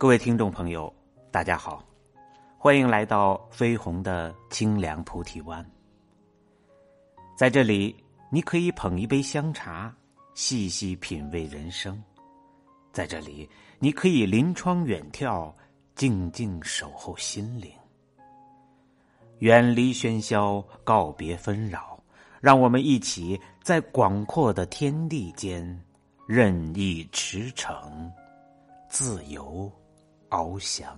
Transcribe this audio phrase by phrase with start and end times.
[0.00, 0.90] 各位听众朋友，
[1.30, 1.84] 大家好，
[2.56, 5.62] 欢迎来到飞鸿的清凉菩提湾。
[7.36, 7.94] 在这里，
[8.30, 9.94] 你可以捧一杯香茶，
[10.32, 11.94] 细细品味人生；
[12.94, 13.46] 在这里，
[13.78, 15.52] 你可以临窗远眺，
[15.94, 17.70] 静静守候心灵。
[19.40, 22.02] 远离喧嚣，告别纷扰，
[22.40, 25.78] 让我们一起在广阔的天地间
[26.26, 28.10] 任意驰骋，
[28.88, 29.70] 自由
[30.30, 30.96] 翱翔。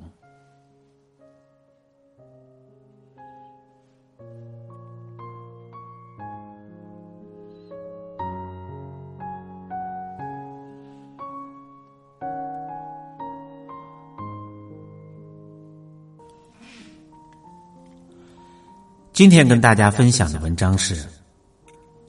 [19.13, 21.07] 今天跟大家分享的文章是：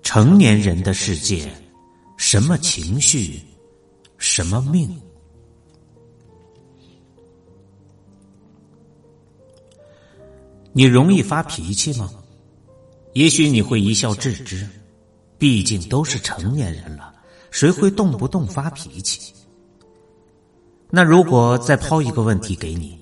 [0.02, 1.52] 成年人的世界，
[2.18, 3.40] 什么情绪，
[4.18, 5.00] 什么命？
[10.74, 12.12] 你容易发脾气吗？
[13.14, 14.68] 也许你会一笑置之，
[15.38, 17.14] 毕竟都是成年人了，
[17.52, 19.34] 谁会动不动发脾气？
[20.90, 23.00] 那如果再抛一个问题给你，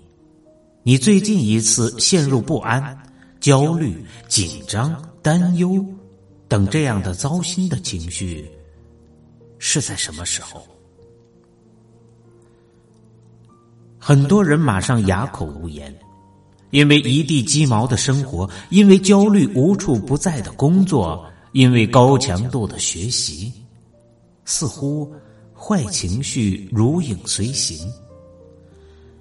[0.83, 2.97] 你最近一次陷入不安？
[3.39, 5.83] 焦虑、紧张、担忧
[6.47, 8.47] 等这样的糟心的情绪，
[9.57, 10.61] 是在什么时候？
[13.97, 15.97] 很多人马上哑口无言，
[16.71, 23.53] 因为一地鸡毛的生活，因为焦虑无处不在的工作，因为高强度的学习，
[24.45, 25.13] 似乎
[25.53, 27.77] 坏情绪如影随形，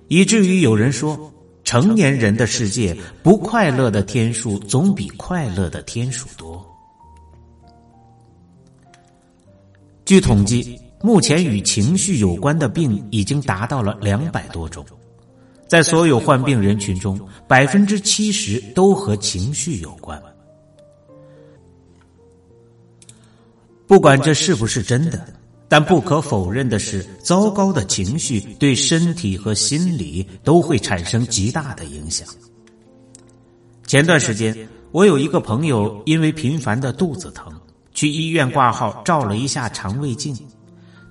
[0.09, 1.31] 以至于有人说。
[1.63, 6.67] 成年人的世界，不快乐的天数总比快乐的天数多。
[10.05, 14.85] 据统计，目前与情绪有关的病已经达到了两百多种，
[15.71, 17.17] 在所有患病人群中，
[17.47, 20.21] 百分之七十都和情绪有关。
[23.87, 25.25] 不管这是不是真的。
[25.69, 32.27] 但不可否认的是，糟糕的情绪对身体和心理都会产生极大的影响。
[33.87, 37.53] 前段时间，我有一个朋友因为频繁的肚子疼，
[37.95, 40.37] 去医院挂号照了一下肠胃镜，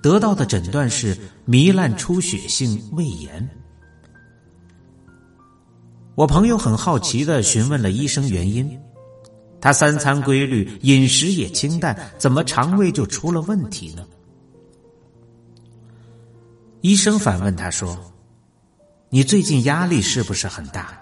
[0.02, 1.16] 得到的诊断是
[1.48, 3.48] 糜烂出血性胃炎。
[6.14, 8.78] 我朋友很好奇的询问了医生原因，
[9.60, 14.04] 他三餐规律，饮食也清淡，怎么肠胃就出了问题呢？
[16.82, 17.98] 医生反问他说
[19.08, 20.98] ：“你最近压力是不是很大？”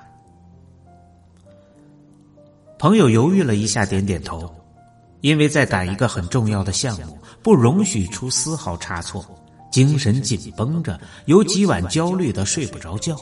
[2.78, 4.52] 朋友犹豫了一下，点点头，
[5.20, 9.24] 因为在赶一个很重要的项目，不容许出丝毫差错，
[9.72, 13.16] 精神紧绷着，有几晚焦虑的睡不着觉。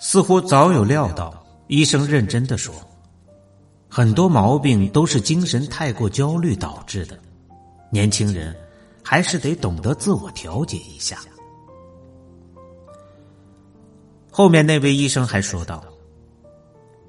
[0.00, 1.32] 似乎早有料到，
[1.68, 2.74] 医生认真的说
[3.88, 7.16] ：“很多毛病都是精神太过焦虑导致的，
[7.90, 8.52] 年轻人。”
[9.02, 11.18] 还是得懂得自我调节一下。
[14.30, 15.82] 后面那位医生还说道：“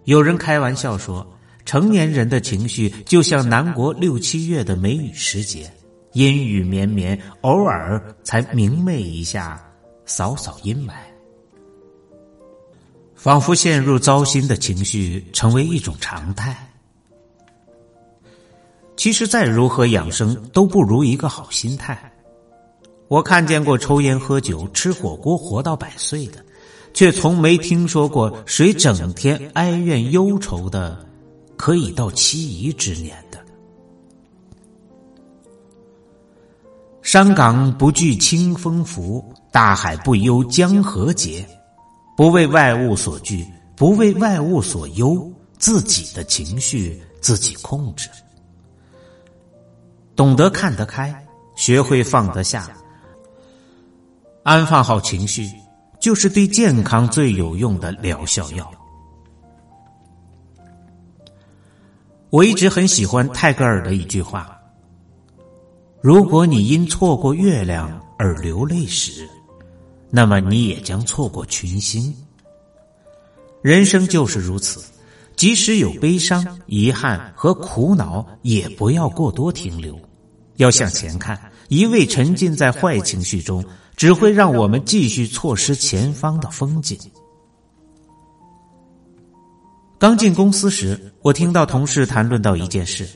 [0.06, 1.28] 有人开玩笑说，
[1.64, 5.72] 成年人的情绪就像南国六七月的梅雨时节，
[6.14, 9.62] 阴雨绵绵，偶尔才明媚一下，
[10.06, 10.94] 扫扫阴霾，
[13.24, 16.58] 仿佛陷入糟心的情绪成为一种常态。”
[18.98, 22.12] 其实再如何养生都不如一个好心态。
[23.08, 26.44] 我看见过抽烟喝酒吃火锅活到百岁的，
[26.96, 31.08] 却从没听说过谁整天哀怨忧愁的，
[31.56, 33.38] 可以到七姨之年的。
[37.04, 41.48] 山岗不惧清风拂，大海不忧江河竭。
[42.22, 43.44] 不为外物所惧，
[43.76, 45.28] 不为外物所忧，
[45.58, 48.08] 自己的情绪自己控制。
[50.16, 51.12] 懂得看得开，
[51.56, 52.70] 学会放得下，
[54.44, 55.50] 安放好情绪，
[56.00, 58.72] 就是对健康最有用的疗效药。
[62.30, 64.56] 我一直很喜欢泰戈尔的一句话
[66.04, 69.28] ：“如果你因错过月亮而流泪时，
[70.12, 72.14] 那么你也将错过群星。”
[73.64, 74.84] 人生就是如此，
[75.36, 80.00] 即使有悲伤、遗憾和苦恼，也不要过多停留。
[80.58, 83.64] 要向前看，一味沉浸在坏情绪中，
[83.96, 86.98] 只会让我们继续错失前方的风景。
[89.98, 93.08] 刚进公司时，我听到同事谈论到一件事：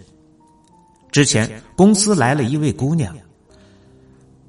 [1.12, 3.15] 之前公司来了一位姑娘，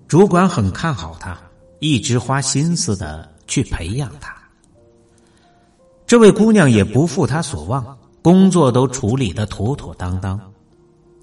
[0.07, 1.39] 主管很看好她，
[1.79, 4.35] 一直花心思的去培养她。
[6.07, 10.41] 这位姑娘也不负他所望，工作都处理的妥妥当当。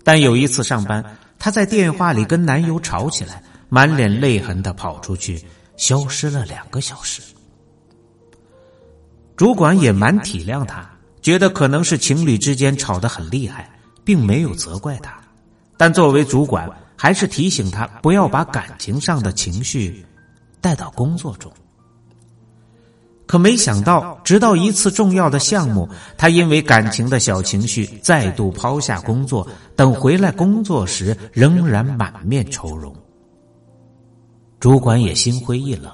[0.04, 1.04] 但有一次上班，
[1.40, 5.42] 她在电话里跟男友吵起来，满脸泪痕的跑出去，
[5.78, 7.22] 消失了两个小时。
[9.38, 10.90] 主管也蛮体谅她，
[11.22, 13.70] 觉得可能是情侣之间吵得很厉害，
[14.04, 15.18] 并没有责怪她。
[15.78, 20.06] 但作为主管，还是提醒她不要把感情上的情绪
[20.64, 21.52] 带到工作中。
[23.28, 25.88] 可没想到，直到一次重要的项目，
[26.18, 32.96] 他因为感情的小情绪再度抛下工作，等回来工作时仍然满面愁容。
[34.60, 35.92] 主管也心灰意冷，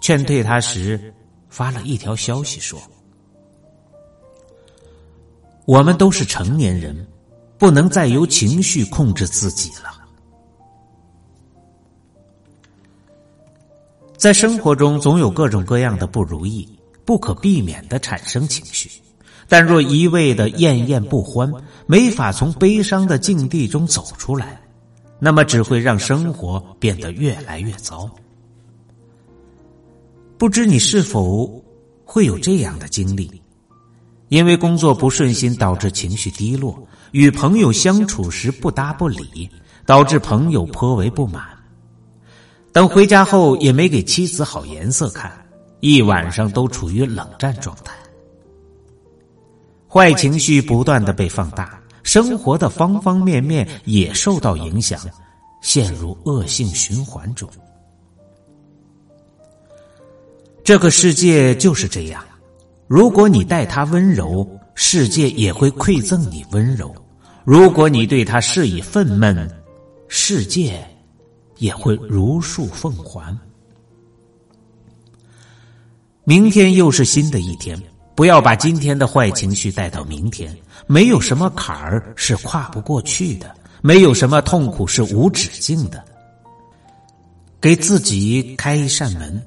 [0.00, 1.12] 劝退他时
[1.48, 2.80] 发了一条消息说
[5.66, 7.06] ：“我们都是成年人。”
[7.60, 9.99] 不能再由情绪控制自己了。
[14.20, 16.68] 在生活中，总有各种各样的不如意，
[17.06, 18.90] 不可避免的产生情绪。
[19.48, 21.50] 但若一味的厌厌不欢，
[21.86, 24.60] 没法从悲伤的境地中走出来，
[25.18, 28.10] 那么只会让生活变得越来越糟。
[30.36, 31.50] 不知你是否
[32.04, 33.40] 会有这样的经历？
[34.28, 36.74] 因为工作不顺心，导致情绪低落；
[37.12, 39.48] 与朋友相处时不搭不理，
[39.86, 41.42] 导致朋友颇为不满。
[42.72, 45.32] 等回家后，也没给妻子好颜色看，
[45.80, 47.92] 一晚上都处于冷战状态。
[49.88, 55.00] 坏情绪不断的被放大，生活的方方面面也受到影响，
[55.62, 57.48] 陷入恶性循环中。
[60.62, 62.22] 这个世界就是这样。
[62.86, 66.86] 如果你待他温柔，世界也会馈赠你温柔；
[67.44, 69.48] 如果你对他施以愤懑，
[70.06, 70.80] 世界
[71.60, 73.38] 也会如数奉还。
[76.24, 77.80] 明天又是新的一天，
[78.14, 80.54] 不要把今天的坏情绪带到明天。
[80.86, 86.04] 没有什么坎儿是跨不过去的，没有什么痛苦是无止境的。
[87.60, 89.40] 给自己开一扇门，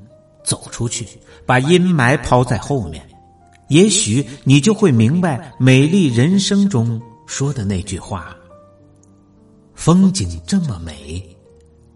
[0.43, 1.07] 走出去，
[1.45, 3.03] 把阴霾抛在后面。
[3.69, 8.35] 也许你就会明白《美丽人生》中说的那句话
[9.73, 11.32] ：“风景这么美，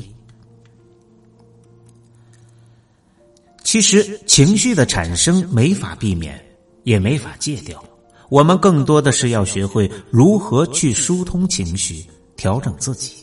[3.63, 6.39] 其实，情绪的产生没法避免，
[6.83, 7.83] 也没法戒掉。
[8.29, 12.05] 我们更多的是要学会如何去疏通情绪，
[12.35, 13.15] 调整自己。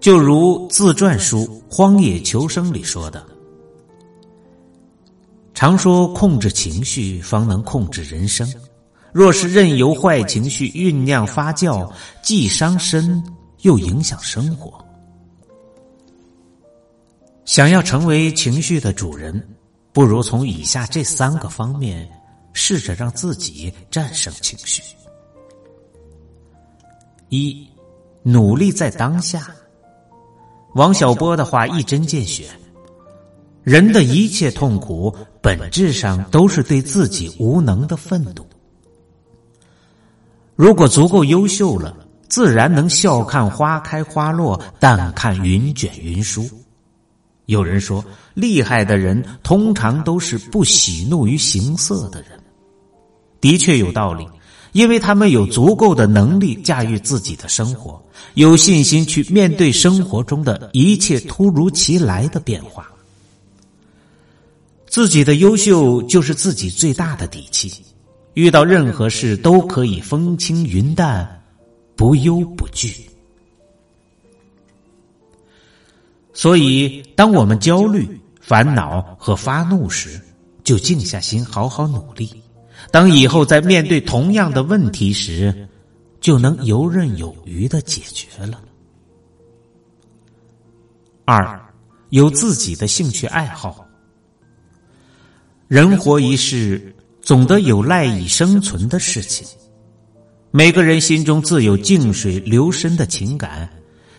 [0.00, 1.40] 就如自传书
[1.70, 3.22] 《荒野求生》里说的。
[5.52, 8.50] 常说控制情绪方能控制人生，
[9.12, 11.90] 若是任由坏情绪酝酿发酵，
[12.22, 13.22] 既伤身
[13.62, 14.84] 又影响生活。
[17.44, 19.48] 想要成为情绪的主人，
[19.92, 22.08] 不如从以下这三个方面
[22.52, 24.82] 试着让自己战胜情绪：
[27.28, 27.66] 一、
[28.22, 29.48] 努力在当下。
[30.74, 32.48] 王小波的话一针见血。
[33.62, 38.46] 人的一切痛苦，本质上都是对自己无能的愤怒。
[40.60, 41.96] 如果足够优秀了，
[42.28, 46.46] 自然能笑看花开花落，淡看云卷云舒。
[47.46, 52.38] 有人说，厉害的人通常都是不喜怒于形色的人。
[53.40, 54.28] 的确有道理，
[54.72, 57.98] 因为他们有足够的能力驾驭自己的生活，
[58.34, 62.86] 有信心去面对生活中的一切突如其来的变化。
[64.86, 67.72] 自己的优秀就是自己最大的底气，
[68.34, 71.42] 遇到任何事都可以风轻云淡，
[71.96, 73.08] 不忧不惧。
[76.32, 80.20] 所以，当我们焦虑、烦恼和发怒时，
[80.64, 82.30] 就静下心，好好努力。
[82.90, 85.68] 当以后在面对同样的问题时，
[86.20, 88.62] 就能游刃有余的解决了。
[91.26, 91.60] 二，
[92.08, 93.86] 有自己的兴趣爱好。
[95.68, 99.46] 人活一世，总得有赖以生存的事情。
[100.50, 103.70] 每个人心中自有静水流深的情感，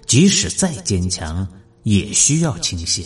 [0.05, 1.47] 即使再坚强，
[1.83, 3.05] 也需要倾泻。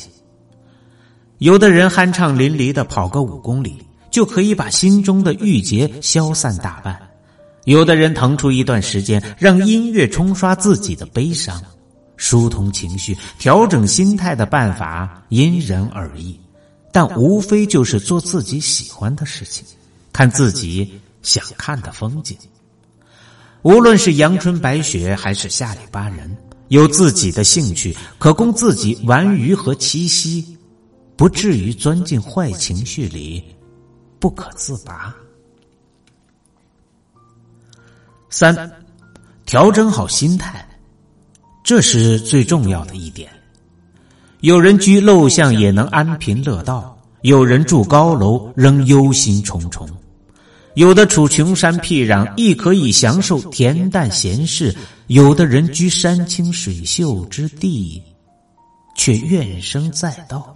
[1.40, 3.78] 有的人酣畅淋漓的跑个五公里，
[4.12, 6.94] 就可以把心中的郁结消散大半；
[7.66, 11.62] 有的人腾出一段时间，让音乐冲刷自己的悲伤，
[12.16, 16.40] 疏通情绪、调整心态的办法因人而异。
[16.92, 19.66] 但无非就是做自己喜欢的事情，
[20.16, 22.38] 看自己想看的风景。
[23.64, 26.34] 无论是阳春白雪还是下里巴人，
[26.70, 30.58] 有自己的兴趣，可供自己玩娱和栖息，
[31.18, 33.44] 不至于钻进坏情绪里
[34.18, 35.14] 不可自拔。
[38.30, 38.72] 三，
[39.46, 40.66] 调整好心态，
[41.62, 43.30] 这是最重要的一点。
[44.40, 49.86] 有人居陋巷也能安贫乐道，有人住高楼仍忧心忡忡。
[50.76, 54.76] 有的处穷山僻壤，亦可以享受恬淡闲适；
[55.08, 58.04] 有的人居山清水秀之地，
[58.94, 60.54] 却怨声载道。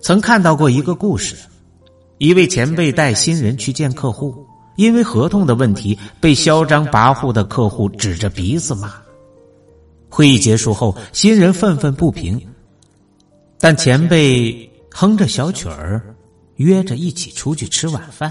[0.00, 1.34] 曾看到过一个故事：
[2.18, 4.46] 一位前辈带新人去见客户，
[4.76, 8.94] 因为合同的问题，被嚣张跋扈的客户指着鼻子骂。
[10.08, 12.40] 会议结束后，新人愤愤不平，
[13.58, 16.14] 但前辈哼着小曲儿。
[16.60, 18.30] 约着一起出去吃晚饭，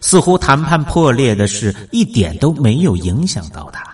[0.00, 3.84] 似乎谈判破裂的事一点都没有影响到他。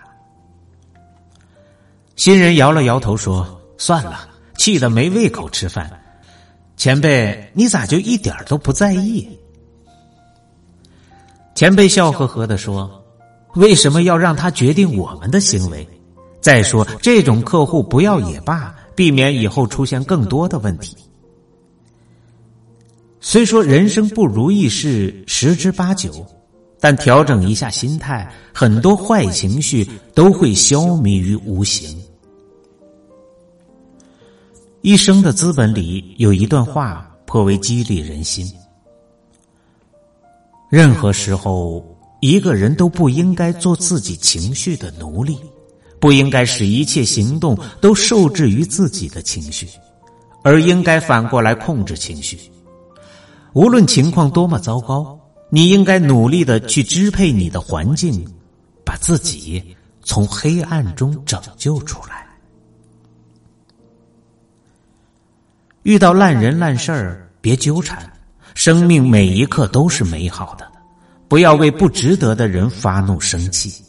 [2.14, 5.90] 新人摇了摇头说：“算了，气得没胃口吃饭。”
[6.76, 9.26] 前辈，你咋就一点都不在意？
[11.54, 13.02] 前辈笑呵呵的说
[13.56, 15.88] ：“为什么要让他决定我们的行为？
[16.42, 20.94] 再说，这种客户不要也罢，避免以后出现更多的问题。”
[23.22, 26.26] 虽说人生不如意事十之八九，
[26.80, 32.00] 但调整一下心态，很多坏情绪都会消弭于无形。
[34.80, 38.50] 一生的资本里有一段话颇为激励人心：
[40.70, 41.84] 任何时候，
[42.22, 45.38] 一个人都不应该做自己情绪的奴隶，
[46.00, 49.68] 不应该使一切行动都受制于自己的情绪，
[50.42, 52.38] 而应该反过来控制情绪。
[53.52, 55.18] 无论情况多么糟糕，
[55.50, 58.24] 你应该努力的去支配你的环境，
[58.84, 62.26] 把自己从黑暗中拯救出来。
[65.82, 67.98] 遇到烂人烂事儿，别纠缠。
[68.54, 70.70] 生命每一刻都是美好的，
[71.28, 73.82] 不要为不值得的人发怒生气。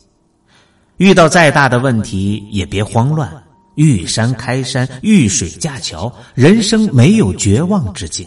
[0.97, 3.31] 遇到再大的问题，也别慌乱。
[3.75, 8.25] 遇山开山，遇水架桥，人生没有绝望之境。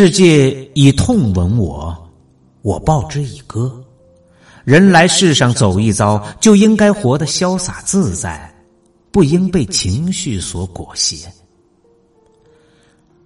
[0.00, 2.08] 世界以痛吻我，
[2.62, 3.84] 我报之以歌。
[4.62, 8.54] 人来世上走一遭，就应该活得潇洒自在，
[9.10, 11.28] 不应被情绪所裹挟。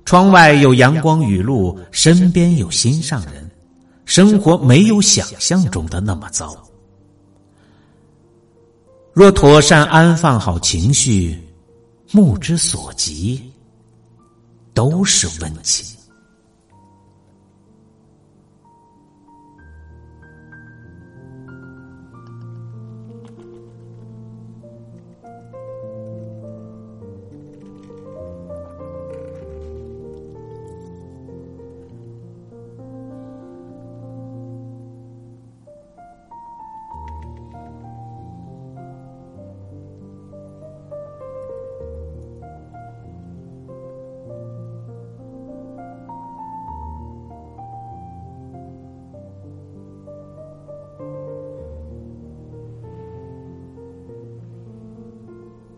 [0.07, 3.51] 窗外有阳光雨露，身边有心上人，
[4.07, 6.57] 生活没有想象中的那么糟。
[9.13, 11.39] 若妥善安放好情绪，
[12.13, 13.43] 目之所及
[14.73, 15.85] 都是温情。